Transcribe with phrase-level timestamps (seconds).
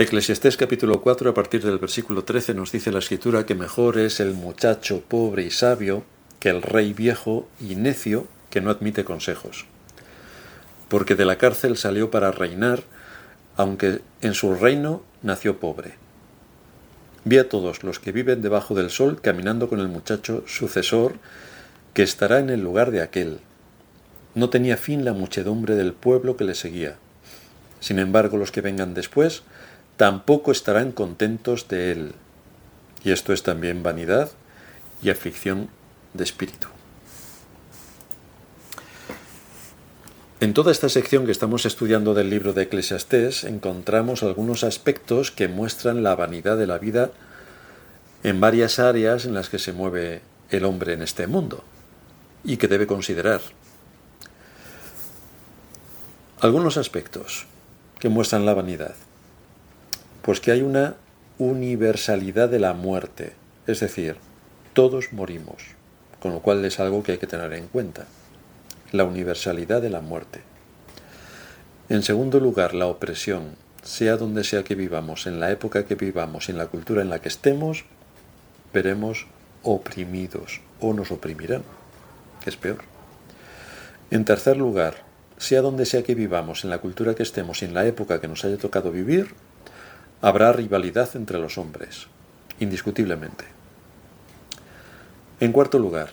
[0.00, 4.20] Eclesiastés capítulo 4 a partir del versículo 13 nos dice la escritura que mejor es
[4.20, 6.04] el muchacho pobre y sabio
[6.38, 9.66] que el rey viejo y necio que no admite consejos.
[10.88, 12.84] Porque de la cárcel salió para reinar,
[13.56, 15.94] aunque en su reino nació pobre.
[17.24, 21.14] Vi a todos los que viven debajo del sol caminando con el muchacho sucesor
[21.92, 23.40] que estará en el lugar de aquel.
[24.36, 26.98] No tenía fin la muchedumbre del pueblo que le seguía.
[27.80, 29.42] Sin embargo, los que vengan después
[29.98, 32.12] tampoco estarán contentos de él.
[33.04, 34.30] Y esto es también vanidad
[35.02, 35.68] y aflicción
[36.14, 36.68] de espíritu.
[40.40, 45.48] En toda esta sección que estamos estudiando del libro de Eclesiastés encontramos algunos aspectos que
[45.48, 47.10] muestran la vanidad de la vida
[48.22, 51.64] en varias áreas en las que se mueve el hombre en este mundo
[52.44, 53.40] y que debe considerar.
[56.38, 57.46] Algunos aspectos
[57.98, 58.94] que muestran la vanidad.
[60.22, 60.96] Pues que hay una
[61.38, 63.32] universalidad de la muerte,
[63.66, 64.16] es decir,
[64.72, 65.62] todos morimos,
[66.20, 68.06] con lo cual es algo que hay que tener en cuenta,
[68.92, 70.40] la universalidad de la muerte.
[71.88, 76.48] En segundo lugar, la opresión, sea donde sea que vivamos, en la época que vivamos,
[76.48, 77.84] en la cultura en la que estemos,
[78.74, 79.26] veremos
[79.62, 81.62] oprimidos o nos oprimirán,
[82.42, 82.80] que es peor.
[84.10, 85.04] En tercer lugar,
[85.38, 88.44] sea donde sea que vivamos, en la cultura que estemos en la época que nos
[88.44, 89.34] haya tocado vivir,
[90.20, 92.06] habrá rivalidad entre los hombres,
[92.60, 93.44] indiscutiblemente.
[95.40, 96.10] En cuarto lugar,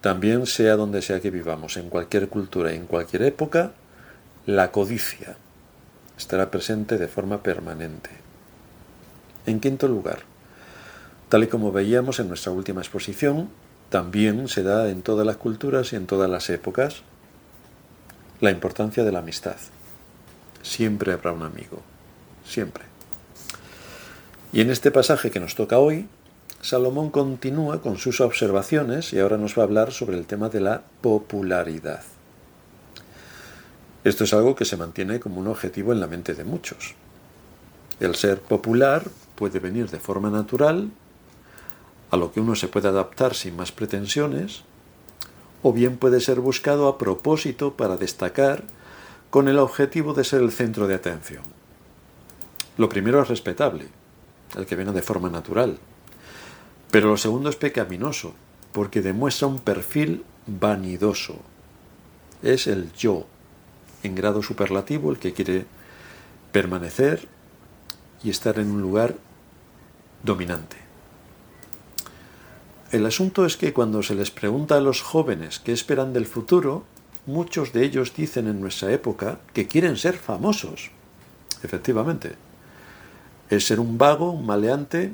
[0.00, 3.72] también sea donde sea que vivamos, en cualquier cultura y en cualquier época,
[4.46, 5.36] la codicia
[6.16, 8.10] estará presente de forma permanente.
[9.46, 10.20] En quinto lugar,
[11.28, 13.50] tal y como veíamos en nuestra última exposición,
[13.90, 17.02] también se da en todas las culturas y en todas las épocas
[18.40, 19.56] la importancia de la amistad.
[20.62, 21.82] Siempre habrá un amigo,
[22.44, 22.84] siempre.
[24.52, 26.08] Y en este pasaje que nos toca hoy,
[26.60, 30.60] Salomón continúa con sus observaciones y ahora nos va a hablar sobre el tema de
[30.60, 32.02] la popularidad.
[34.02, 36.94] Esto es algo que se mantiene como un objetivo en la mente de muchos.
[38.00, 39.04] El ser popular
[39.36, 40.90] puede venir de forma natural,
[42.10, 44.62] a lo que uno se puede adaptar sin más pretensiones,
[45.62, 48.64] o bien puede ser buscado a propósito para destacar
[49.30, 51.44] con el objetivo de ser el centro de atención.
[52.78, 53.86] Lo primero es respetable,
[54.56, 55.78] el que viene de forma natural,
[56.90, 58.34] pero lo segundo es pecaminoso,
[58.72, 61.36] porque demuestra un perfil vanidoso.
[62.42, 63.26] Es el yo,
[64.02, 65.66] en grado superlativo, el que quiere
[66.52, 67.28] permanecer
[68.24, 69.14] y estar en un lugar
[70.22, 70.76] dominante.
[72.90, 76.84] El asunto es que cuando se les pregunta a los jóvenes qué esperan del futuro,
[77.24, 80.90] muchos de ellos dicen en nuestra época que quieren ser famosos.
[81.62, 82.49] Efectivamente.
[83.50, 85.12] Es ser un vago, un maleante,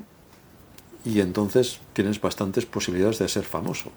[1.05, 3.91] y entonces tienes bastantes posibilidades de ser famoso.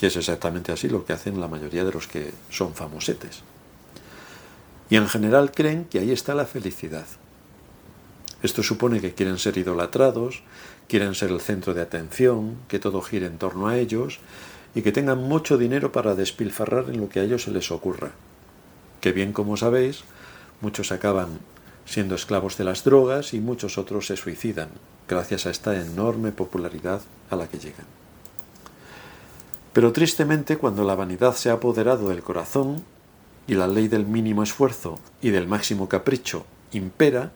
[0.00, 3.42] Y es exactamente así lo que hacen la mayoría de los que son famosetes.
[4.90, 7.06] Y en general creen que ahí está la felicidad.
[8.42, 10.42] Esto supone que quieren ser idolatrados,
[10.88, 14.20] quieren ser el centro de atención, que todo gire en torno a ellos
[14.74, 18.12] y que tengan mucho dinero para despilfarrar en lo que a ellos se les ocurra.
[19.00, 20.04] Que bien como sabéis,
[20.60, 21.40] muchos acaban
[21.88, 24.68] siendo esclavos de las drogas y muchos otros se suicidan,
[25.08, 27.00] gracias a esta enorme popularidad
[27.30, 27.86] a la que llegan.
[29.72, 32.84] Pero tristemente, cuando la vanidad se ha apoderado del corazón
[33.46, 37.32] y la ley del mínimo esfuerzo y del máximo capricho impera,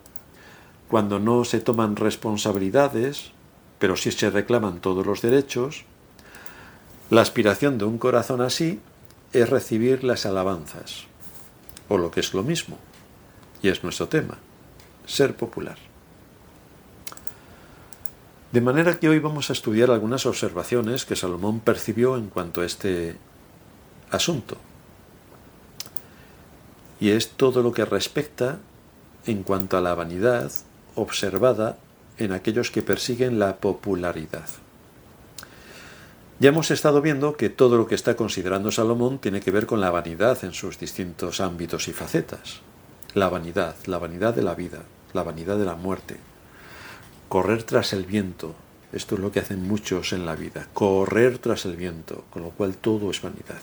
[0.87, 3.31] cuando no se toman responsabilidades,
[3.79, 5.85] pero sí se reclaman todos los derechos,
[7.09, 8.79] la aspiración de un corazón así
[9.31, 11.05] es recibir las alabanzas,
[11.89, 12.77] o lo que es lo mismo,
[13.63, 14.37] y es nuestro tema,
[15.07, 15.77] ser popular.
[18.51, 22.65] De manera que hoy vamos a estudiar algunas observaciones que Salomón percibió en cuanto a
[22.65, 23.15] este
[24.11, 24.57] asunto.
[26.99, 28.59] Y es todo lo que respecta
[29.25, 30.51] en cuanto a la vanidad
[30.95, 31.77] observada
[32.19, 34.47] en aquellos que persiguen la popularidad.
[36.39, 39.79] Ya hemos estado viendo que todo lo que está considerando Salomón tiene que ver con
[39.79, 42.61] la vanidad en sus distintos ámbitos y facetas.
[43.13, 44.79] La vanidad, la vanidad de la vida,
[45.13, 46.17] la vanidad de la muerte.
[47.29, 48.55] Correr tras el viento,
[48.91, 52.49] esto es lo que hacen muchos en la vida, correr tras el viento, con lo
[52.49, 53.61] cual todo es vanidad.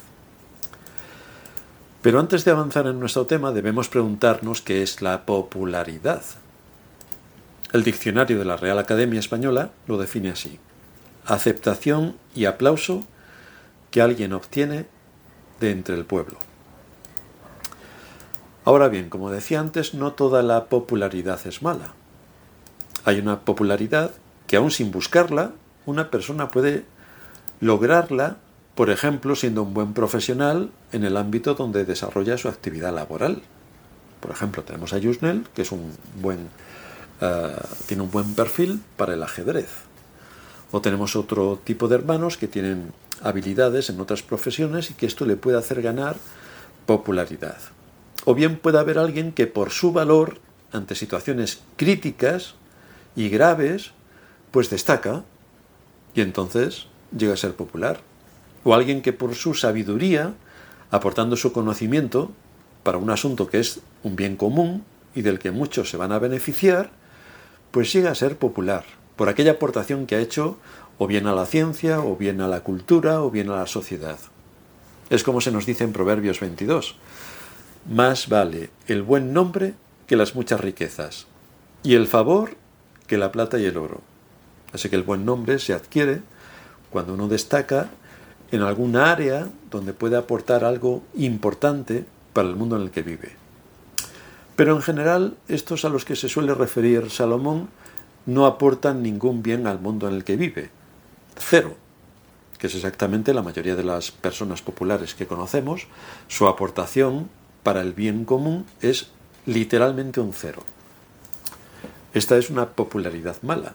[2.03, 6.23] Pero antes de avanzar en nuestro tema debemos preguntarnos qué es la popularidad.
[7.73, 10.59] El diccionario de la Real Academia Española lo define así.
[11.27, 13.05] Aceptación y aplauso
[13.91, 14.87] que alguien obtiene
[15.59, 16.39] de entre el pueblo.
[18.71, 21.93] Ahora bien, como decía antes, no toda la popularidad es mala.
[23.05, 24.13] Hay una popularidad
[24.47, 25.51] que aún sin buscarla,
[25.87, 26.85] una persona puede
[27.59, 28.37] lograrla,
[28.77, 33.43] por ejemplo, siendo un buen profesional en el ámbito donde desarrolla su actividad laboral.
[34.21, 35.91] Por ejemplo, tenemos a Yusnel, que es un
[36.23, 36.39] buen,
[37.23, 37.57] eh,
[37.89, 39.69] tiene un buen perfil para el ajedrez.
[40.71, 45.27] O tenemos otro tipo de hermanos que tienen habilidades en otras profesiones y que esto
[45.27, 46.15] le puede hacer ganar
[46.87, 47.59] popularidad.
[48.25, 50.39] O bien puede haber alguien que por su valor
[50.73, 52.55] ante situaciones críticas
[53.17, 53.93] y graves,
[54.51, 55.25] pues destaca
[56.15, 56.87] y entonces
[57.17, 58.01] llega a ser popular.
[58.65, 60.35] O alguien que por su sabiduría,
[60.91, 62.31] aportando su conocimiento
[62.83, 64.85] para un asunto que es un bien común
[65.15, 66.91] y del que muchos se van a beneficiar,
[67.71, 68.85] pues llega a ser popular
[69.17, 70.59] por aquella aportación que ha hecho
[70.99, 74.19] o bien a la ciencia, o bien a la cultura, o bien a la sociedad.
[75.09, 76.97] Es como se nos dice en Proverbios 22.
[77.89, 79.75] Más vale el buen nombre
[80.07, 81.27] que las muchas riquezas,
[81.83, 82.57] y el favor
[83.07, 84.03] que la plata y el oro.
[84.73, 86.21] Así que el buen nombre se adquiere
[86.91, 87.89] cuando uno destaca
[88.53, 93.33] en alguna área donde puede aportar algo importante para el mundo en el que vive.
[94.57, 97.69] Pero en general, estos a los que se suele referir Salomón
[98.27, 100.71] no aportan ningún bien al mundo en el que vive,
[101.37, 101.75] cero,
[102.59, 105.87] que es exactamente la mayoría de las personas populares que conocemos,
[106.29, 107.31] su aportación
[107.63, 109.09] para el bien común es
[109.47, 110.63] literalmente un cero.
[112.15, 113.75] Esta es una popularidad mala.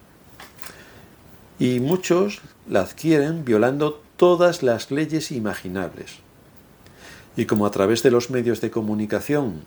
[1.59, 6.17] Y muchos la adquieren violando todas las leyes imaginables.
[7.37, 9.63] Y como a través de los medios de comunicación,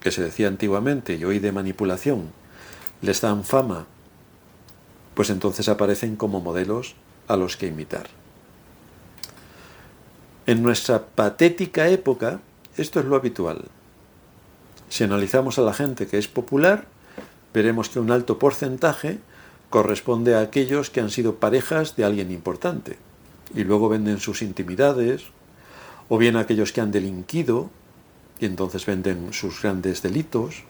[0.00, 2.30] que se decía antiguamente y hoy de manipulación,
[3.02, 3.86] les dan fama
[5.18, 6.94] pues entonces aparecen como modelos
[7.26, 8.06] a los que imitar.
[10.46, 12.38] En nuestra patética época,
[12.78, 13.64] esto es lo habitual.
[14.88, 16.86] Si analizamos a la gente que es popular,
[17.52, 19.18] veremos que un alto porcentaje
[19.70, 22.98] corresponde a aquellos que han sido parejas de alguien importante
[23.54, 25.24] y luego venden sus intimidades,
[26.08, 27.70] o bien aquellos que han delinquido
[28.40, 30.62] y entonces venden sus grandes delitos,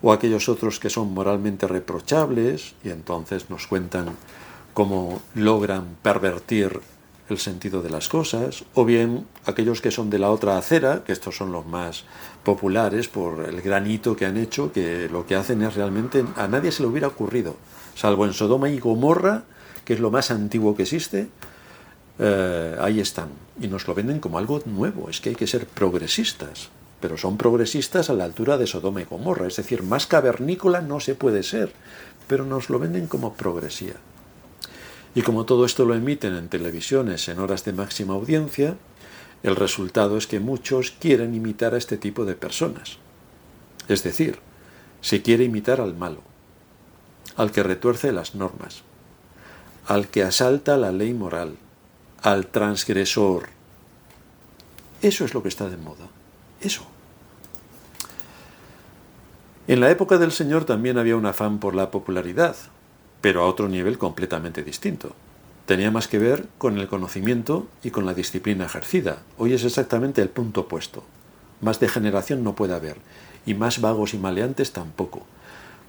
[0.00, 4.16] o aquellos otros que son moralmente reprochables y entonces nos cuentan
[4.74, 6.80] cómo logran pervertir
[7.28, 11.12] el sentido de las cosas, o bien aquellos que son de la otra acera, que
[11.12, 12.04] estos son los más
[12.42, 16.72] populares por el granito que han hecho, que lo que hacen es realmente a nadie
[16.72, 17.56] se le hubiera ocurrido,
[17.94, 19.44] salvo en Sodoma y Gomorra,
[19.84, 21.28] que es lo más antiguo que existe,
[22.18, 23.28] eh, ahí están,
[23.60, 26.70] y nos lo venden como algo nuevo, es que hay que ser progresistas
[27.02, 31.00] pero son progresistas a la altura de Sodoma y Gomorra, es decir, más cavernícola no
[31.00, 31.72] se puede ser,
[32.28, 33.94] pero nos lo venden como progresía.
[35.14, 38.76] Y como todo esto lo emiten en televisiones en horas de máxima audiencia,
[39.42, 42.98] el resultado es que muchos quieren imitar a este tipo de personas.
[43.88, 44.38] Es decir,
[45.00, 46.20] se quiere imitar al malo,
[47.36, 48.82] al que retuerce las normas,
[49.86, 51.56] al que asalta la ley moral,
[52.22, 53.48] al transgresor.
[55.02, 56.06] Eso es lo que está de moda.
[56.60, 56.86] Eso.
[59.66, 62.56] En la época del Señor también había un afán por la popularidad,
[63.22, 65.14] pero a otro nivel completamente distinto.
[65.64, 69.22] Tenía más que ver con el conocimiento y con la disciplina ejercida.
[69.38, 71.04] Hoy es exactamente el punto opuesto.
[71.62, 72.98] Más degeneración no puede haber,
[73.46, 75.24] y más vagos y maleantes tampoco.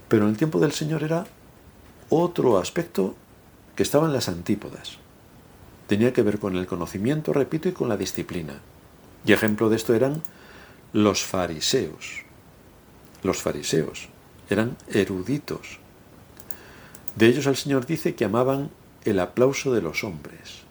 [0.07, 1.25] Pero en el tiempo del Señor era
[2.09, 3.15] otro aspecto
[3.75, 4.99] que estaba en las antípodas.
[5.87, 8.61] Tenía que ver con el conocimiento, repito, y con la disciplina.
[9.25, 10.21] Y ejemplo de esto eran
[10.93, 12.21] los fariseos.
[13.23, 14.09] Los fariseos
[14.49, 15.79] eran eruditos.
[17.15, 18.69] De ellos el Señor dice que amaban
[19.05, 20.63] el aplauso de los hombres.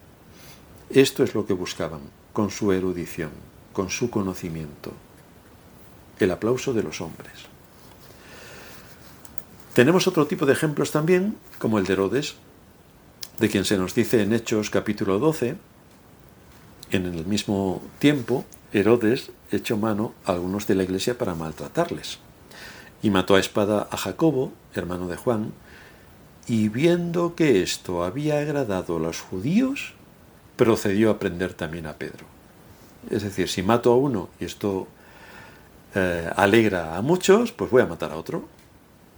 [0.90, 2.00] Esto es lo que buscaban
[2.32, 3.30] con su erudición,
[3.72, 4.92] con su conocimiento.
[6.18, 7.32] El aplauso de los hombres.
[9.74, 12.34] Tenemos otro tipo de ejemplos también, como el de Herodes,
[13.38, 15.56] de quien se nos dice en Hechos capítulo 12,
[16.90, 18.44] en el mismo tiempo,
[18.74, 22.18] Herodes echó mano a algunos de la iglesia para maltratarles.
[23.02, 25.52] Y mató a espada a Jacobo, hermano de Juan,
[26.46, 29.94] y viendo que esto había agradado a los judíos,
[30.56, 32.26] procedió a prender también a Pedro.
[33.10, 34.86] Es decir, si mato a uno y esto
[35.94, 38.44] eh, alegra a muchos, pues voy a matar a otro.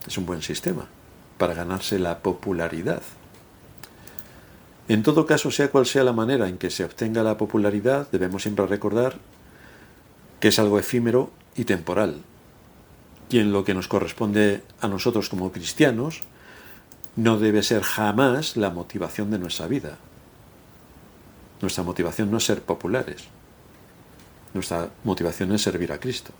[0.06, 0.86] Es un buen sistema
[1.38, 3.02] para ganarse la popularidad.
[4.86, 8.42] En todo caso, sea cual sea la manera en que se obtenga la popularidad, debemos
[8.42, 9.16] siempre recordar
[10.40, 12.20] que es algo efímero y temporal.
[13.30, 16.20] Y en lo que nos corresponde a nosotros como cristianos,
[17.16, 19.98] no debe ser jamás la motivación de nuestra vida.
[21.60, 23.24] Nuestra motivación no es ser populares.
[24.52, 26.32] Nuestra motivación es servir a Cristo.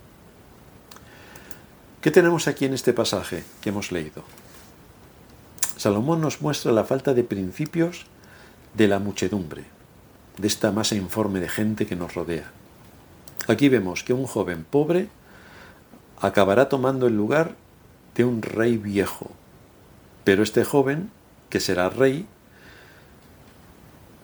[2.01, 4.23] ¿Qué tenemos aquí en este pasaje que hemos leído?
[5.77, 8.05] Salomón nos muestra la falta de principios
[8.73, 9.63] de la muchedumbre,
[10.37, 12.51] de esta masa informe de gente que nos rodea.
[13.47, 15.09] Aquí vemos que un joven pobre
[16.19, 17.55] acabará tomando el lugar
[18.15, 19.31] de un rey viejo,
[20.25, 21.11] pero este joven,
[21.49, 22.25] que será rey,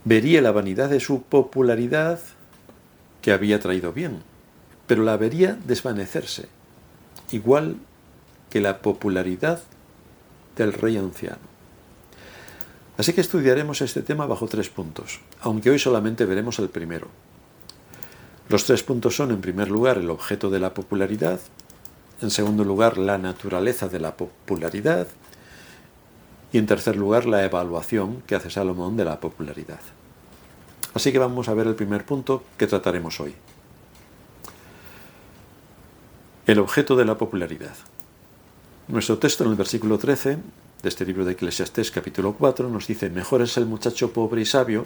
[0.03, 2.19] vería la vanidad de su popularidad
[3.21, 4.23] que había traído bien,
[4.87, 6.49] pero la vería desvanecerse,
[7.31, 7.77] igual
[8.49, 9.61] que la popularidad
[10.57, 11.51] del rey anciano.
[12.97, 17.07] Así que estudiaremos este tema bajo tres puntos, aunque hoy solamente veremos el primero.
[18.49, 21.39] Los tres puntos son, en primer lugar, el objeto de la popularidad,
[22.21, 25.07] en segundo lugar, la naturaleza de la popularidad
[26.51, 29.79] y en tercer lugar, la evaluación que hace Salomón de la popularidad.
[30.93, 33.33] Así que vamos a ver el primer punto que trataremos hoy.
[36.45, 37.75] El objeto de la popularidad.
[38.89, 40.37] Nuestro texto en el versículo 13
[40.83, 44.45] de este libro de Eclesiastés capítulo 4 nos dice, mejor es el muchacho pobre y
[44.45, 44.85] sabio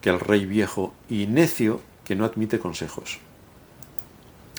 [0.00, 3.20] que el rey viejo y necio que no admite consejos.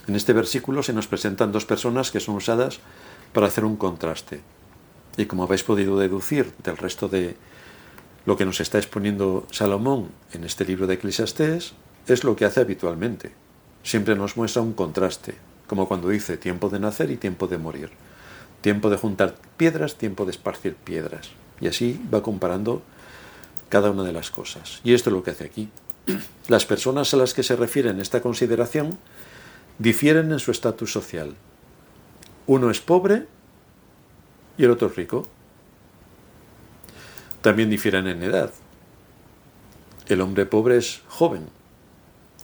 [0.08, 2.80] En este versículo se nos presentan dos personas que son usadas
[3.34, 4.42] para hacer un contraste.
[5.18, 7.36] Y como habéis podido deducir del resto de
[8.26, 11.74] lo que nos está exponiendo Salomón en este libro de Eclesiastés,
[12.08, 13.32] es lo que hace habitualmente.
[13.84, 15.36] Siempre nos muestra un contraste,
[15.68, 17.90] como cuando dice tiempo de nacer y tiempo de morir.
[18.62, 21.32] Tiempo de juntar piedras, tiempo de esparcir piedras.
[21.60, 22.84] Y así va comparando
[23.70, 24.82] cada una de las cosas.
[24.84, 25.70] Y esto es lo que hace aquí.
[26.48, 28.98] Las personas a las que se refiere en esta consideración
[29.80, 31.36] difieren en su estatus social.
[32.48, 33.28] Uno es pobre
[34.58, 35.28] y el otro es rico.
[37.42, 38.52] También difieren en edad.
[40.08, 41.48] El hombre pobre es joven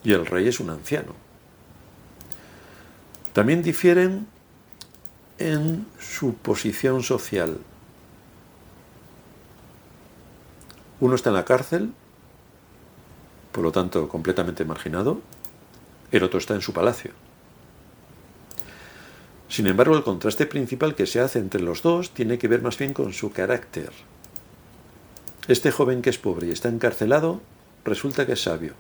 [0.03, 1.13] y el rey es un anciano.
[3.33, 4.27] También difieren
[5.37, 7.59] en su posición social.
[10.99, 11.93] Uno está en la cárcel
[13.57, 15.19] por lo tanto completamente marginado,
[16.11, 17.09] el otro está en su palacio.
[19.57, 22.77] Sin embargo, el contraste principal que se hace entre los dos tiene que ver más
[22.77, 23.89] bien con su carácter.
[25.47, 27.41] Este joven que es pobre y está encarcelado
[27.83, 28.73] resulta que es sabio.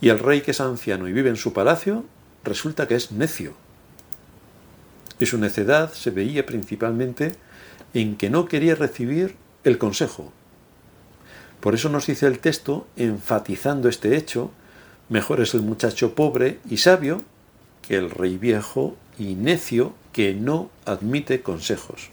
[0.00, 2.04] Y el rey que es anciano y vive en su palacio
[2.44, 3.54] resulta que es necio.
[5.18, 7.34] Y su necedad se veía principalmente
[7.92, 10.32] en que no quería recibir el consejo,
[11.58, 14.52] por eso nos dice el texto, enfatizando este hecho,
[15.08, 17.22] mejor es el muchacho pobre y sabio
[17.82, 22.10] que el rey viejo y necio que no admite consejos.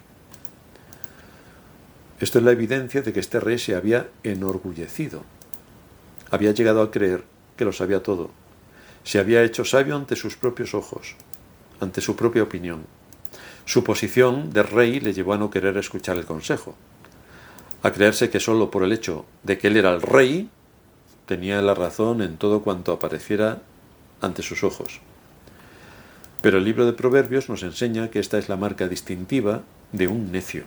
[2.19, 5.23] Esto es la evidencia de que este rey se había enorgullecido.
[6.29, 7.23] Había llegado a creer
[7.57, 8.29] que lo sabía todo.
[9.03, 11.15] Se había hecho sabio ante sus propios ojos,
[11.79, 12.85] ante su propia opinión.
[13.65, 16.75] Su posición de rey le llevó a no querer escuchar el consejo
[17.83, 20.49] a creerse que sólo por el hecho de que él era el rey,
[21.25, 23.61] tenía la razón en todo cuanto apareciera
[24.21, 25.01] ante sus ojos.
[26.41, 30.31] Pero el libro de Proverbios nos enseña que esta es la marca distintiva de un
[30.31, 30.63] necio.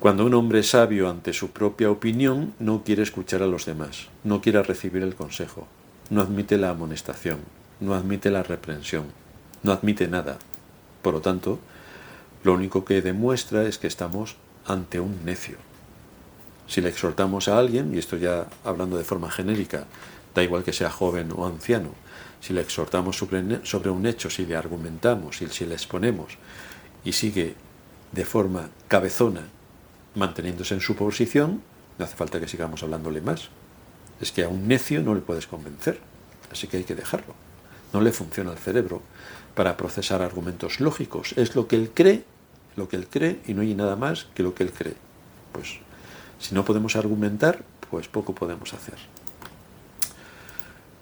[0.00, 4.40] Cuando un hombre sabio ante su propia opinión no quiere escuchar a los demás, no
[4.40, 5.68] quiere recibir el consejo,
[6.10, 7.38] no admite la amonestación,
[7.78, 9.04] no admite la reprensión,
[9.62, 10.38] no admite nada.
[11.02, 11.60] Por lo tanto,
[12.42, 14.34] lo único que demuestra es que estamos
[14.66, 15.56] ante un necio.
[16.66, 19.84] Si le exhortamos a alguien, y esto ya hablando de forma genérica,
[20.34, 21.90] da igual que sea joven o anciano,
[22.42, 26.36] si le exhortamos sobre un hecho, si le argumentamos, si le exponemos
[27.02, 27.54] y sigue
[28.12, 29.44] de forma cabezona
[30.14, 31.62] manteniéndose en su posición,
[31.98, 33.48] no hace falta que sigamos hablándole más.
[34.20, 35.98] Es que a un necio no le puedes convencer,
[36.50, 37.34] así que hay que dejarlo.
[37.94, 39.00] No le funciona el cerebro
[39.54, 41.32] para procesar argumentos lógicos.
[41.38, 42.24] Es lo que él cree
[42.76, 44.96] lo que él cree y no hay nada más que lo que él cree.
[45.52, 45.78] Pues
[46.38, 48.96] si no podemos argumentar, pues poco podemos hacer.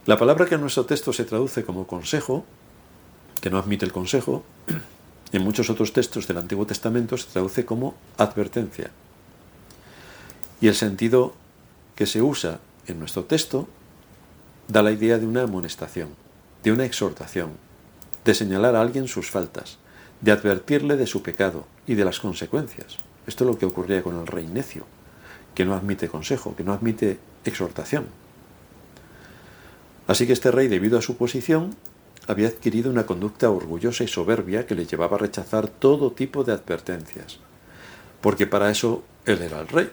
[0.07, 2.47] La palabra que en nuestro texto se traduce como consejo,
[3.43, 4.43] que no admite el consejo,
[5.33, 8.91] en muchos otros textos del Antiguo Testamento se traduce como advertencia.
[10.63, 11.35] Y el sentido
[11.97, 13.69] que se usa en nuestro texto
[14.69, 16.09] da la idea de una amonestación,
[16.63, 17.51] de una exhortación,
[18.25, 19.77] de señalar a alguien sus faltas,
[20.23, 22.97] de advertirle de su pecado y de las consecuencias.
[23.27, 24.87] Esto es lo que ocurría con el rey necio,
[25.55, 28.07] que no admite consejo, que no admite exhortación.
[30.11, 31.77] Así que este rey, debido a su posición,
[32.27, 36.53] había adquirido una conducta orgullosa y soberbia que le llevaba a rechazar todo tipo de
[36.53, 37.39] advertencias,
[38.21, 39.89] porque para eso él era el rey.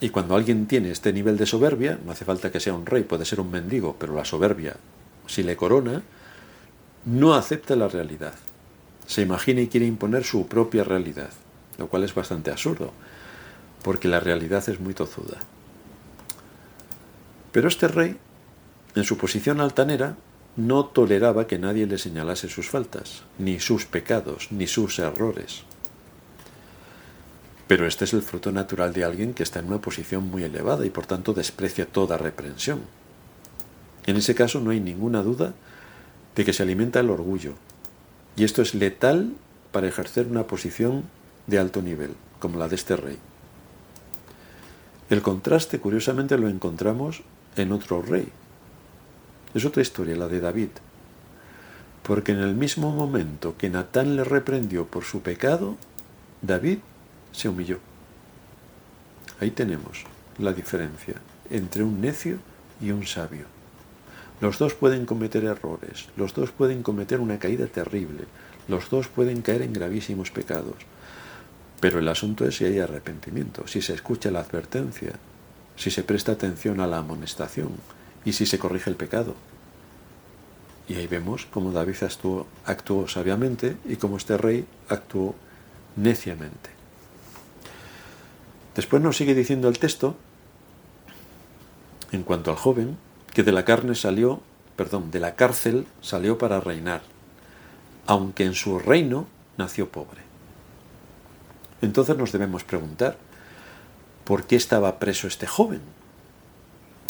[0.00, 3.02] Y cuando alguien tiene este nivel de soberbia, no hace falta que sea un rey,
[3.02, 4.76] puede ser un mendigo, pero la soberbia,
[5.26, 6.02] si le corona,
[7.04, 8.34] no acepta la realidad
[9.08, 11.30] se imagina y quiere imponer su propia realidad.
[11.78, 12.92] lo cual es bastante absurdo,
[13.84, 15.38] porque la realidad es muy tozuda.
[17.52, 18.16] Pero este rey,
[18.98, 20.16] en su posición altanera,
[20.56, 25.62] no toleraba que nadie le señalase sus faltas, ni sus pecados, ni sus errores.
[27.68, 30.84] Pero este es el fruto natural de alguien que está en una posición muy elevada
[30.84, 32.80] y por tanto desprecia toda reprensión.
[34.06, 35.54] En ese caso no hay ninguna duda
[36.34, 37.54] de que se alimenta el orgullo.
[38.36, 39.34] Y esto es letal
[39.70, 41.04] para ejercer una posición
[41.46, 43.18] de alto nivel, como la de este rey.
[45.10, 47.22] El contraste, curiosamente, lo encontramos
[47.56, 48.28] en otro rey.
[49.54, 50.70] Es otra historia, la de David.
[52.02, 55.76] Porque en el mismo momento que Natán le reprendió por su pecado,
[56.42, 56.78] David
[57.32, 57.78] se humilló.
[59.40, 60.04] Ahí tenemos
[60.38, 61.14] la diferencia
[61.50, 62.38] entre un necio
[62.80, 63.46] y un sabio.
[64.40, 68.24] Los dos pueden cometer errores, los dos pueden cometer una caída terrible,
[68.68, 70.76] los dos pueden caer en gravísimos pecados.
[71.80, 75.12] Pero el asunto es si hay arrepentimiento, si se escucha la advertencia,
[75.76, 77.70] si se presta atención a la amonestación
[78.24, 79.34] y si se corrige el pecado.
[80.88, 81.96] Y ahí vemos cómo David
[82.64, 85.34] actuó, sabiamente y cómo este rey actuó
[85.96, 86.70] neciamente.
[88.74, 90.16] Después nos sigue diciendo el texto,
[92.12, 92.96] en cuanto al joven,
[93.34, 94.40] que de la carne salió,
[94.76, 97.02] perdón, de la cárcel salió para reinar,
[98.06, 99.26] aunque en su reino
[99.58, 100.22] nació pobre.
[101.82, 103.18] Entonces nos debemos preguntar,
[104.24, 105.82] ¿por qué estaba preso este joven?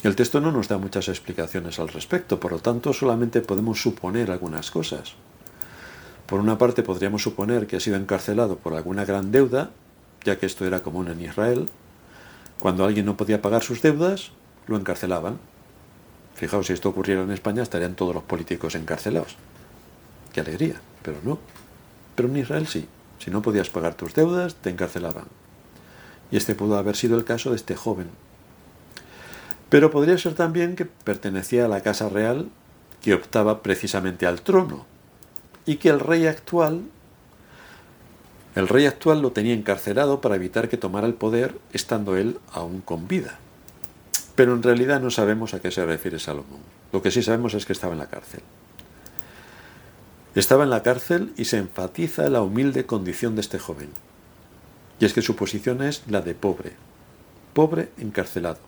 [0.02, 4.31] El texto no nos da muchas explicaciones al respecto, por lo tanto solamente podemos suponer
[4.31, 5.14] algunas cosas.
[6.26, 9.71] Por una parte podríamos suponer que ha sido encarcelado por alguna gran deuda
[10.25, 11.69] ya que esto era común en Israel,
[12.59, 14.33] cuando alguien no podía pagar sus deudas,
[14.67, 15.38] lo encarcelaban.
[16.35, 19.37] Fijaos, si esto ocurriera en España, estarían todos los políticos encarcelados.
[20.33, 21.38] Qué alegría, pero no.
[22.14, 22.87] Pero en Israel sí.
[23.19, 25.25] Si no podías pagar tus deudas, te encarcelaban.
[26.31, 28.09] Y este pudo haber sido el caso de este joven.
[29.68, 32.48] Pero podría ser también que pertenecía a la casa real
[33.02, 34.87] que optaba precisamente al trono
[35.66, 36.83] y que el rey actual
[38.54, 42.81] el rey actual lo tenía encarcelado para evitar que tomara el poder estando él aún
[42.81, 43.38] con vida.
[44.35, 46.59] Pero en realidad no sabemos a qué se refiere Salomón.
[46.92, 48.40] Lo que sí sabemos es que estaba en la cárcel.
[50.35, 53.90] Estaba en la cárcel y se enfatiza la humilde condición de este joven.
[54.98, 56.72] Y es que su posición es la de pobre.
[57.52, 58.67] Pobre encarcelado.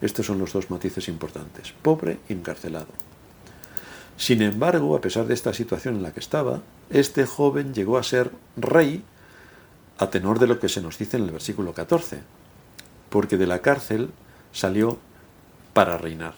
[0.00, 1.72] Estos son los dos matices importantes.
[1.82, 2.88] Pobre encarcelado.
[4.16, 8.02] Sin embargo, a pesar de esta situación en la que estaba, este joven llegó a
[8.02, 9.04] ser rey
[9.98, 12.20] a tenor de lo que se nos dice en el versículo 14,
[13.10, 14.10] porque de la cárcel
[14.52, 14.98] salió
[15.72, 16.34] para reinar.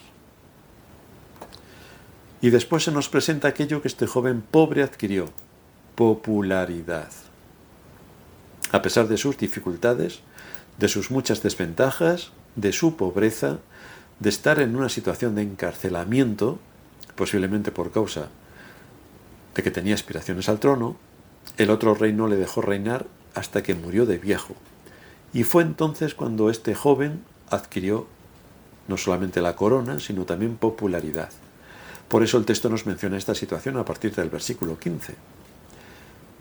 [2.41, 5.29] Y después se nos presenta aquello que este joven pobre adquirió,
[5.95, 7.09] popularidad.
[8.71, 10.21] A pesar de sus dificultades,
[10.81, 13.59] de sus muchas desventajas, de su pobreza,
[14.19, 16.59] de estar en una situación de encarcelamiento,
[17.15, 18.29] posiblemente por causa
[19.53, 20.97] de que tenía aspiraciones al trono,
[21.57, 24.55] el otro rey no le dejó reinar hasta que murió de viejo.
[25.33, 28.07] Y fue entonces cuando este joven adquirió
[28.87, 31.29] no solamente la corona, sino también popularidad.
[32.07, 35.13] Por eso el texto nos menciona esta situación a partir del versículo 15.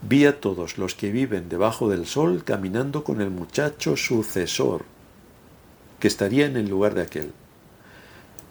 [0.03, 4.85] Vi a todos los que viven debajo del sol caminando con el muchacho sucesor,
[5.99, 7.33] que estaría en el lugar de aquel.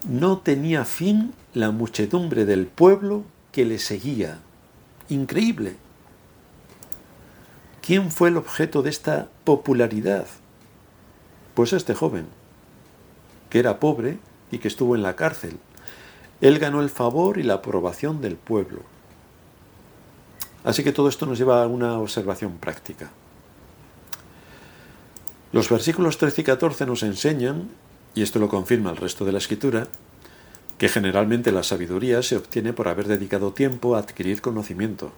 [0.08, 4.38] No tenía fin la muchedumbre del pueblo que le seguía.
[5.08, 5.74] Increíble.
[7.82, 10.26] ¿Quién fue el objeto de esta popularidad?
[11.54, 12.26] Pues este joven,
[13.50, 14.18] que era pobre
[14.52, 15.58] y que estuvo en la cárcel.
[16.40, 18.82] Él ganó el favor y la aprobación del pueblo.
[20.64, 23.10] Así que todo esto nos lleva a una observación práctica.
[25.52, 27.70] Los versículos 13 y 14 nos enseñan,
[28.14, 29.88] y esto lo confirma el resto de la escritura,
[30.78, 35.12] que generalmente la sabiduría se obtiene por haber dedicado tiempo a adquirir conocimiento,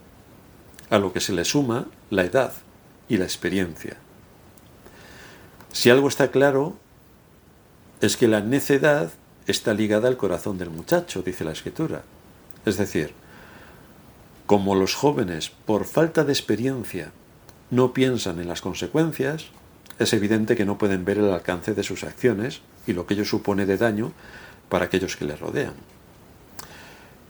[0.90, 2.52] a lo que se le suma la edad
[3.08, 3.96] y la experiencia.
[5.72, 6.76] Si algo está claro,
[8.00, 9.12] es que la necedad
[9.46, 12.02] está ligada al corazón del muchacho, dice la escritura.
[12.64, 13.14] Es decir,
[14.52, 17.10] como los jóvenes, por falta de experiencia,
[17.70, 19.46] no piensan en las consecuencias,
[19.98, 23.24] es evidente que no pueden ver el alcance de sus acciones y lo que ello
[23.24, 24.12] supone de daño
[24.68, 25.72] para aquellos que les rodean.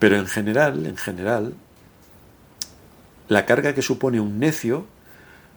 [0.00, 1.54] Pero en general, en general,
[3.28, 4.86] la carga que supone un necio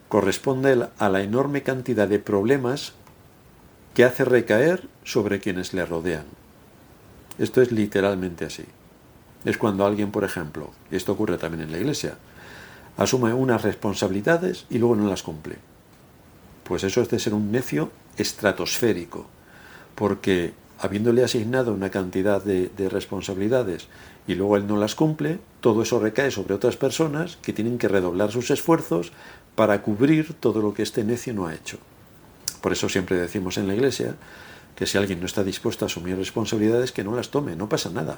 [0.08, 2.93] corresponde a la enorme cantidad de problemas
[3.95, 6.25] que hace recaer sobre quienes le rodean.
[7.39, 8.65] Esto es literalmente así.
[9.45, 12.17] Es cuando alguien, por ejemplo, esto ocurre también en la iglesia,
[12.97, 15.58] asume unas responsabilidades y luego no las cumple.
[16.63, 19.27] Pues eso es de ser un necio estratosférico,
[19.93, 23.88] porque habiéndole asignado una cantidad de, de, responsabilidades
[24.27, 27.88] y luego él no las cumple, todo eso recae sobre otras personas que tienen que
[27.88, 29.12] redoblar sus esfuerzos
[29.55, 31.77] para cubrir todo lo que este necio no ha hecho.
[32.62, 34.15] Por eso siempre decimos en la iglesia
[34.75, 37.89] que si alguien no está dispuesto a asumir responsabilidades, que no las tome, no pasa
[37.89, 38.17] nada.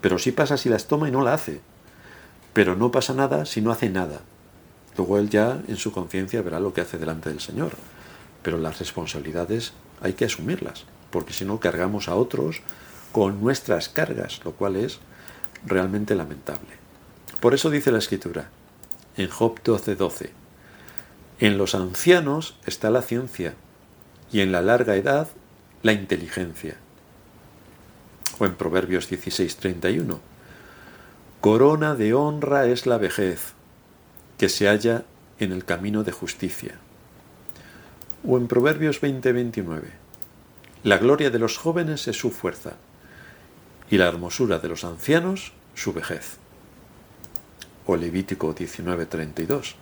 [0.00, 1.60] Pero sí pasa si las toma y no la hace.
[2.52, 4.20] Pero no pasa nada si no hace nada.
[4.96, 7.72] Luego él ya en su conciencia verá lo que hace delante del Señor.
[8.42, 12.62] Pero las responsabilidades hay que asumirlas porque si no cargamos a otros
[13.12, 14.98] con nuestras cargas, lo cual es
[15.66, 16.68] realmente lamentable.
[17.40, 18.48] Por eso dice la escritura,
[19.16, 20.30] en Job 12:12,
[21.40, 23.54] en los ancianos está la ciencia
[24.30, 25.28] y en la larga edad
[25.82, 26.76] la inteligencia.
[28.40, 30.18] O en Proverbios 16:31,
[31.42, 33.52] corona de honra es la vejez,
[34.38, 35.04] que se halla
[35.38, 36.76] en el camino de justicia.
[38.26, 39.90] O en Proverbios 20:29,
[40.84, 42.76] la gloria de los jóvenes es su fuerza
[43.90, 46.38] y la hermosura de los ancianos su vejez.
[47.84, 49.74] O Levítico 19:32.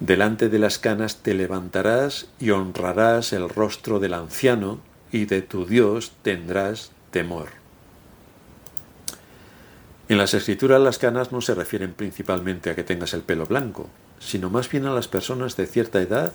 [0.00, 4.80] Delante de las canas te levantarás y honrarás el rostro del anciano
[5.12, 7.48] y de tu Dios tendrás temor.
[10.10, 13.88] En las escrituras las canas no se refieren principalmente a que tengas el pelo blanco,
[14.18, 16.34] sino más bien a las personas de cierta edad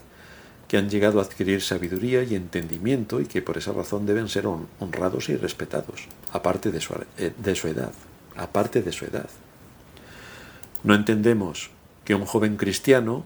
[0.67, 4.47] que han llegado a adquirir sabiduría y entendimiento y que por esa razón deben ser
[4.47, 7.93] honrados y respetados, aparte de su, eh, de su edad,
[8.35, 9.29] aparte de su edad.
[10.83, 11.69] No entendemos
[12.05, 13.23] que un joven cristiano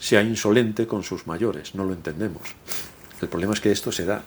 [0.00, 2.42] sea insolente con sus mayores, no lo entendemos.
[3.22, 4.24] El problema es que esto se da.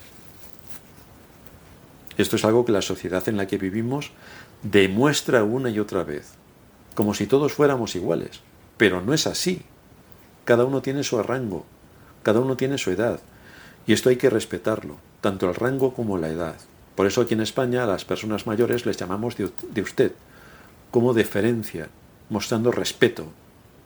[2.20, 4.10] Esto es algo que la sociedad en la que vivimos
[4.62, 6.34] demuestra una y otra vez,
[6.94, 8.40] como si todos fuéramos iguales,
[8.76, 9.62] pero no es así.
[10.44, 11.64] Cada uno tiene su rango,
[12.22, 13.20] cada uno tiene su edad
[13.86, 16.56] y esto hay que respetarlo, tanto el rango como la edad.
[16.94, 20.12] Por eso aquí en España a las personas mayores les llamamos de, usted,
[20.90, 21.88] como deferencia,
[22.28, 23.32] mostrando respeto.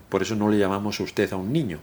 [0.08, 1.78] Por eso no le llamamos usted a un niño,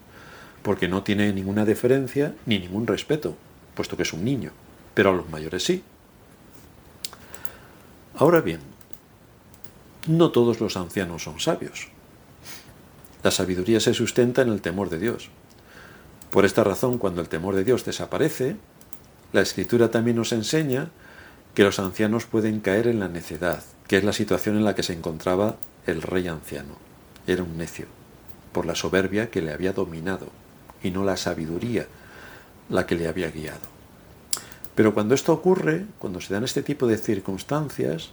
[0.63, 3.37] porque no tiene ninguna deferencia ni ningún respeto,
[3.73, 4.51] puesto que es un niño,
[4.93, 5.81] pero a los mayores sí.
[8.15, 8.59] Ahora bien,
[10.07, 11.89] no todos los ancianos son sabios.
[13.23, 15.29] La sabiduría se sustenta en el temor de Dios.
[16.31, 18.55] Por esta razón, cuando el temor de Dios desaparece,
[19.31, 20.89] la escritura también nos enseña
[21.53, 24.83] que los ancianos pueden caer en la necedad, que es la situación en la que
[24.83, 26.77] se encontraba el rey anciano.
[27.27, 27.85] Era un necio,
[28.53, 30.27] por la soberbia que le había dominado,
[30.81, 31.87] y no la sabiduría
[32.69, 33.70] la que le había guiado.
[34.75, 38.09] Pero cuando esto ocurre, cuando se dan este tipo de circunstancias,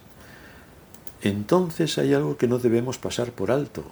[1.23, 3.85] entonces hay algo que no debemos pasar por alto.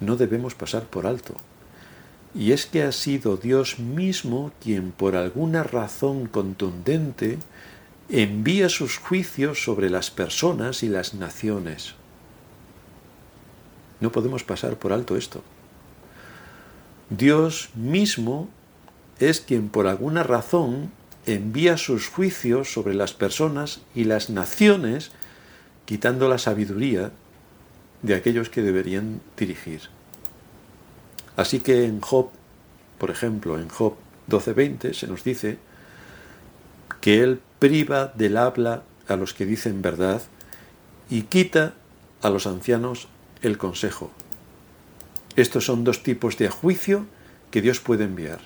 [0.00, 1.34] No debemos pasar por alto
[2.34, 7.38] y es que ha sido Dios mismo quien por alguna razón contundente
[8.08, 11.94] envía sus juicios sobre las personas y las naciones.
[14.00, 15.42] No podemos pasar por alto esto.
[17.10, 18.48] Dios mismo
[19.20, 20.90] es quien por alguna razón
[21.26, 25.12] envía sus juicios sobre las personas y las naciones,
[25.84, 27.12] quitando la sabiduría
[28.02, 29.82] de aquellos que deberían dirigir.
[31.36, 32.30] Así que en Job,
[32.98, 33.94] por ejemplo, en Job
[34.28, 35.58] 12:20 se nos dice
[37.00, 40.22] que Él priva del habla a los que dicen verdad
[41.10, 41.74] y quita
[42.22, 43.08] a los ancianos
[43.42, 44.10] el consejo.
[45.36, 47.06] Estos son dos tipos de juicio
[47.50, 48.40] que Dios puede enviar.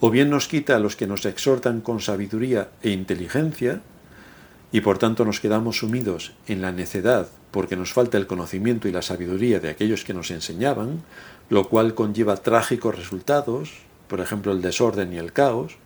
[0.00, 3.80] O bien nos quita a los que nos exhortan con sabiduría e inteligencia,
[4.70, 8.92] y por tanto nos quedamos sumidos en la necedad porque nos falta el conocimiento y
[8.92, 11.02] la sabiduría de aquellos que nos enseñaban,
[11.48, 13.72] lo cual conlleva trágicos resultados,
[14.06, 15.76] por ejemplo el desorden y el caos.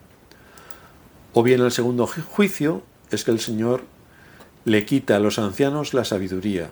[1.33, 3.83] O bien el segundo juicio es que el Señor
[4.65, 6.71] le quita a los ancianos la sabiduría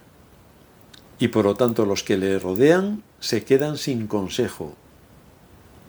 [1.18, 4.74] y por lo tanto los que le rodean se quedan sin consejo.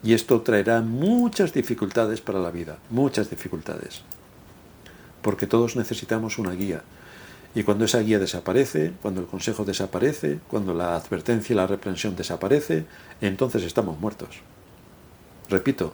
[0.02, 4.02] Y esto traerá muchas dificultades para la vida, muchas dificultades.
[5.22, 6.82] Porque todos necesitamos una guía.
[7.54, 12.16] Y cuando esa guía desaparece, cuando el consejo desaparece, cuando la advertencia y la reprensión
[12.16, 12.86] desaparece,
[13.20, 14.40] entonces estamos muertos.
[15.48, 15.92] Repito,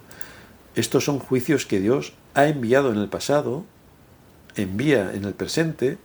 [0.76, 3.64] estos son juicios que Dios ha enviado en el pasado,
[4.54, 5.98] envía en el presente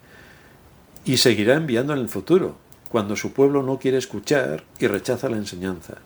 [1.05, 2.57] y seguirá enviando en el futuro,
[2.89, 5.97] cuando su pueblo no quiere escuchar y rechaza la enseñanza.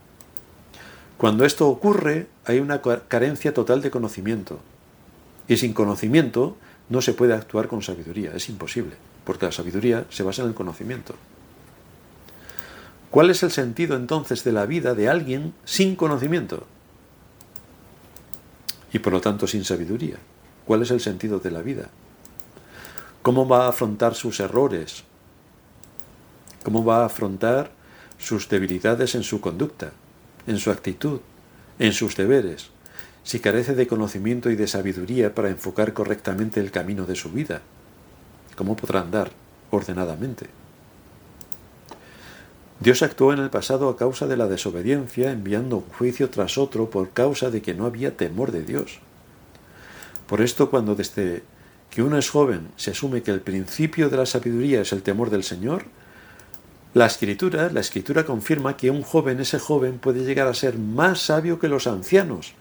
[1.17, 4.59] Cuando esto ocurre, hay una carencia total de conocimiento.
[5.47, 6.57] Y sin conocimiento
[6.89, 8.95] no se puede actuar con sabiduría, es imposible
[9.27, 11.13] porque la sabiduría se basa en el conocimiento.
[13.11, 16.65] ¿Cuál es el sentido entonces de la vida de alguien sin conocimiento?
[18.93, 20.15] Y por lo tanto sin sabiduría.
[20.65, 21.89] ¿Cuál es el sentido de la vida?
[23.21, 25.03] ¿Cómo va a afrontar sus errores?
[26.63, 27.71] ¿Cómo va a afrontar
[28.17, 29.91] sus debilidades en su conducta,
[30.47, 31.19] en su actitud,
[31.77, 32.71] en sus deberes,
[33.23, 37.61] si carece de conocimiento y de sabiduría para enfocar correctamente el camino de su vida?
[38.55, 39.31] ¿Cómo podrá andar
[39.69, 40.47] ordenadamente?
[42.79, 46.89] Dios actuó en el pasado a causa de la desobediencia, enviando un juicio tras otro
[46.89, 48.99] por causa de que no había temor de Dios.
[50.27, 51.43] Por esto, cuando desde
[51.89, 55.29] que uno es joven se asume que el principio de la sabiduría es el temor
[55.29, 55.85] del Señor,
[56.97, 61.19] la escritura, la escritura confirma que un joven, ese joven, puede llegar a ser más
[61.19, 62.53] sabio que los ancianos,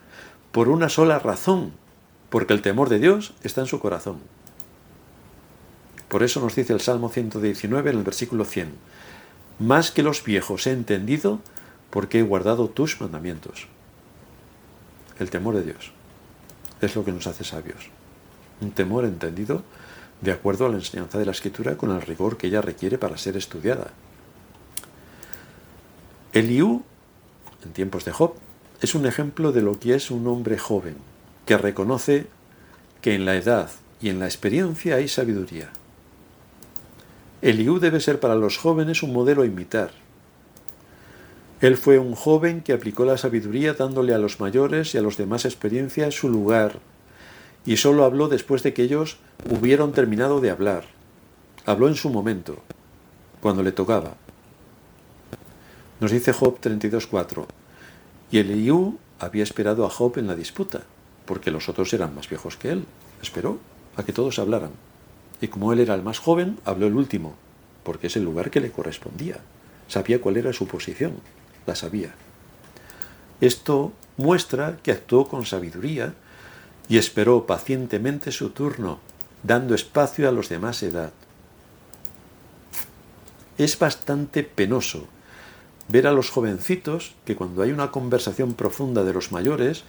[0.53, 1.73] por una sola razón,
[2.29, 4.19] porque el temor de Dios está en su corazón.
[6.09, 8.75] Por eso nos dice el Salmo 119 en el versículo 100,
[9.59, 11.41] más que los viejos he entendido
[11.89, 13.69] porque he guardado tus mandamientos.
[15.19, 15.93] El temor de Dios
[16.83, 17.89] es lo que nos hace sabios.
[18.61, 19.63] Un temor entendido
[20.21, 23.17] de acuerdo a la enseñanza de la escritura con el rigor que ella requiere para
[23.17, 23.93] ser estudiada.
[26.37, 26.83] Eliú,
[27.65, 28.35] en tiempos de Job,
[28.83, 30.97] es un ejemplo de lo que es un hombre joven,
[31.47, 32.27] que reconoce
[33.01, 33.71] que en la edad
[34.03, 35.71] y en la experiencia hay sabiduría.
[37.41, 39.93] Eliú debe ser para los jóvenes un modelo a imitar.
[41.63, 45.17] Él fue un joven que aplicó la sabiduría dándole a los mayores y a los
[45.17, 46.81] demás experiencia su lugar,
[47.65, 49.17] y solo habló después de que ellos
[49.51, 50.85] hubieron terminado de hablar.
[51.65, 52.59] Habló en su momento,
[53.41, 54.19] cuando le tocaba.
[56.01, 57.47] Nos dice Job 32.4,
[58.31, 60.83] y Eliú había esperado a Job en la disputa,
[61.25, 62.85] porque los otros eran más viejos que él.
[63.23, 63.59] Esperó
[63.97, 64.73] a que todos hablaran
[65.41, 67.35] y como él era el más joven, habló el último,
[67.83, 69.39] porque es el lugar que le correspondía.
[69.89, 71.15] Sabía cuál era su posición,
[71.67, 72.15] la sabía.
[73.41, 76.15] Esto muestra que actuó con sabiduría
[76.89, 79.01] y esperó pacientemente su turno,
[79.43, 81.13] dando espacio a los de más edad.
[83.59, 85.07] Es bastante penoso
[85.89, 89.85] ver a los jovencitos que cuando hay una conversación profunda de los mayores,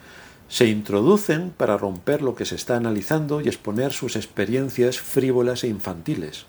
[0.50, 5.68] se introducen para romper lo que se está analizando y exponer sus experiencias frívolas e
[5.68, 6.46] infantiles.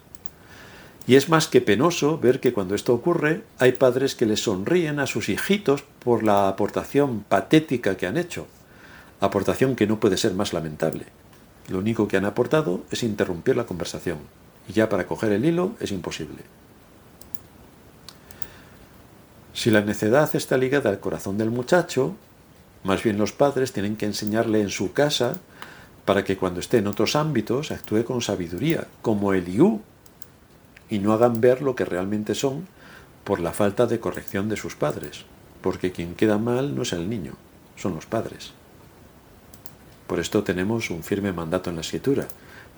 [1.06, 5.00] Y es más que penoso ver que cuando esto ocurre hay padres que les sonríen
[5.00, 8.46] a sus hijitos por la aportación patética que han hecho,
[9.20, 11.06] aportación que no puede ser más lamentable.
[11.68, 14.18] Lo único que han aportado es interrumpir la conversación,
[14.68, 16.42] y ya para coger el hilo es imposible.
[19.58, 22.14] Si la necedad está ligada al corazón del muchacho,
[22.84, 25.34] más bien los padres tienen que enseñarle en su casa
[26.04, 29.80] para que cuando esté en otros ámbitos actúe con sabiduría, como Eliú,
[30.88, 32.68] y no hagan ver lo que realmente son
[33.24, 35.24] por la falta de corrección de sus padres,
[35.60, 37.32] porque quien queda mal no es el niño,
[37.74, 38.52] son los padres.
[40.06, 42.28] Por esto tenemos un firme mandato en la escritura,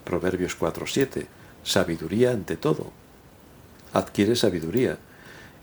[0.05, 1.27] Proverbios 4.7,
[1.63, 2.91] sabiduría ante todo.
[3.93, 4.97] Adquiere sabiduría,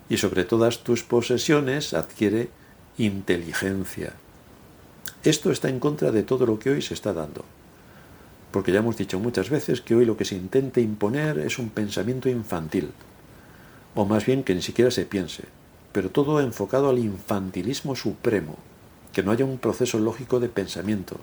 [0.09, 2.49] y sobre todas tus posesiones adquiere
[2.97, 4.13] inteligencia.
[5.23, 7.43] Esto está en contra de todo lo que hoy se está dando.
[8.51, 11.69] Porque ya hemos dicho muchas veces que hoy lo que se intenta imponer es un
[11.69, 12.91] pensamiento infantil.
[13.93, 15.43] O más bien que ni siquiera se piense.
[15.91, 18.57] Pero todo enfocado al infantilismo supremo.
[19.11, 21.19] Que no haya un proceso lógico de pensamiento.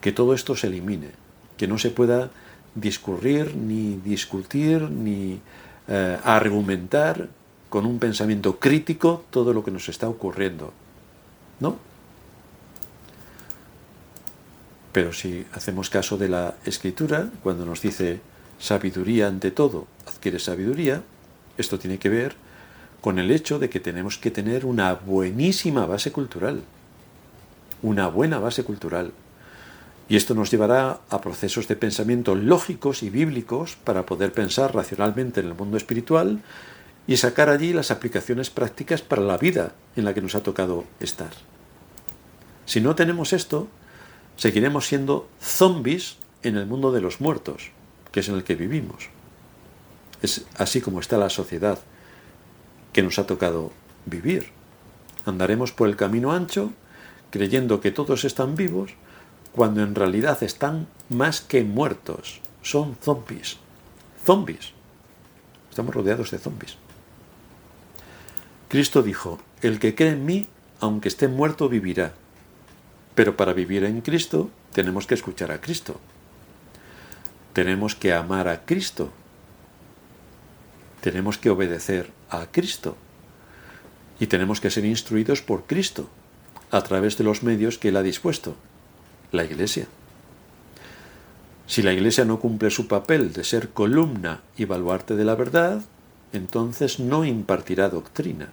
[0.00, 1.10] Que todo esto se elimine.
[1.56, 2.30] Que no se pueda
[2.74, 5.40] discurrir, ni discutir, ni
[5.88, 7.28] eh, argumentar
[7.68, 10.72] con un pensamiento crítico todo lo que nos está ocurriendo.
[11.60, 11.76] ¿No?
[14.92, 18.20] Pero si hacemos caso de la escritura, cuando nos dice
[18.58, 21.02] sabiduría ante todo, adquiere sabiduría,
[21.56, 22.36] esto tiene que ver
[23.00, 26.62] con el hecho de que tenemos que tener una buenísima base cultural,
[27.82, 29.12] una buena base cultural.
[30.08, 35.40] Y esto nos llevará a procesos de pensamiento lógicos y bíblicos para poder pensar racionalmente
[35.40, 36.40] en el mundo espiritual
[37.08, 40.84] y sacar allí las aplicaciones prácticas para la vida en la que nos ha tocado
[41.00, 41.30] estar.
[42.66, 43.66] Si no tenemos esto,
[44.36, 47.70] seguiremos siendo zombies en el mundo de los muertos,
[48.12, 49.08] que es en el que vivimos.
[50.20, 51.78] Es así como está la sociedad
[52.92, 53.72] que nos ha tocado
[54.04, 54.50] vivir.
[55.24, 56.72] Andaremos por el camino ancho
[57.30, 58.92] creyendo que todos están vivos
[59.52, 62.42] cuando en realidad están más que muertos.
[62.60, 63.56] Son zombies.
[64.26, 64.72] Zombies.
[65.70, 66.76] Estamos rodeados de zombies.
[68.68, 70.46] Cristo dijo, el que cree en mí,
[70.80, 72.12] aunque esté muerto, vivirá.
[73.14, 75.98] Pero para vivir en Cristo tenemos que escuchar a Cristo.
[77.54, 79.10] Tenemos que amar a Cristo.
[81.00, 82.96] Tenemos que obedecer a Cristo.
[84.20, 86.08] Y tenemos que ser instruidos por Cristo,
[86.70, 88.56] a través de los medios que Él ha dispuesto,
[89.32, 89.86] la Iglesia.
[91.66, 95.82] Si la Iglesia no cumple su papel de ser columna y baluarte de la verdad,
[96.32, 98.50] entonces no impartirá doctrina,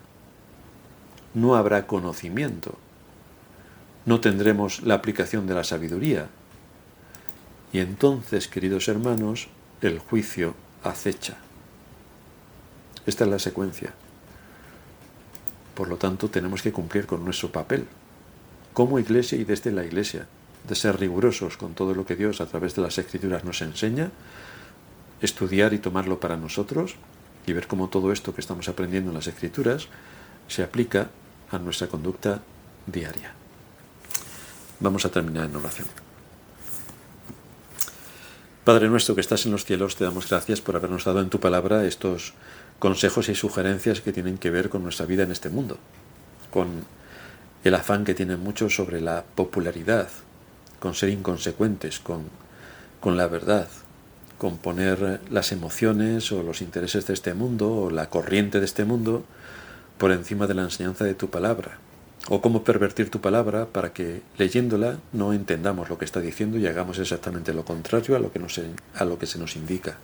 [1.33, 2.77] no habrá conocimiento,
[4.05, 6.29] no tendremos la aplicación de la sabiduría.
[7.73, 9.47] Y entonces, queridos hermanos,
[9.81, 11.37] el juicio acecha.
[13.05, 13.93] Esta es la secuencia.
[15.73, 17.85] Por lo tanto, tenemos que cumplir con nuestro papel,
[18.73, 20.27] como iglesia y desde la iglesia,
[20.67, 24.11] de ser rigurosos con todo lo que Dios a través de las escrituras nos enseña,
[25.21, 26.95] estudiar y tomarlo para nosotros
[27.45, 29.87] y ver cómo todo esto que estamos aprendiendo en las escrituras
[30.47, 31.09] se aplica
[31.51, 32.41] a nuestra conducta
[32.87, 33.33] diaria.
[34.79, 35.87] Vamos a terminar en oración.
[38.63, 41.39] Padre nuestro que estás en los cielos, te damos gracias por habernos dado en tu
[41.39, 42.33] palabra estos
[42.79, 45.77] consejos y sugerencias que tienen que ver con nuestra vida en este mundo,
[46.51, 46.83] con
[47.63, 50.09] el afán que tienen muchos sobre la popularidad,
[50.79, 52.23] con ser inconsecuentes, con,
[52.99, 53.69] con la verdad,
[54.37, 58.85] con poner las emociones o los intereses de este mundo o la corriente de este
[58.85, 59.23] mundo
[59.97, 61.77] por encima de la enseñanza de tu palabra
[62.27, 66.65] o cómo pervertir tu palabra para que leyéndola no entendamos lo que está diciendo y
[66.67, 68.59] hagamos exactamente lo contrario a lo que, nos,
[68.95, 69.97] a lo que se nos indica.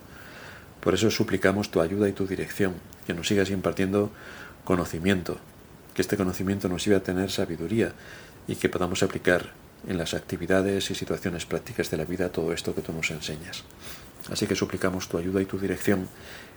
[0.80, 2.74] Por eso suplicamos tu ayuda y tu dirección,
[3.06, 4.10] que nos sigas impartiendo
[4.64, 5.38] conocimiento,
[5.94, 7.92] que este conocimiento nos lleve a tener sabiduría
[8.46, 9.50] y que podamos aplicar
[9.88, 13.64] en las actividades y situaciones prácticas de la vida todo esto que tú nos enseñas.
[14.30, 16.08] Así que suplicamos tu ayuda y tu dirección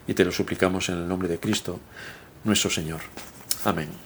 [0.07, 1.79] y te lo suplicamos en el nombre de Cristo,
[2.43, 3.01] nuestro Señor.
[3.63, 4.04] Amén.